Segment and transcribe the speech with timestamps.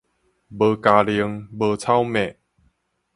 [0.03, 0.23] 無鵁鴒無草蜢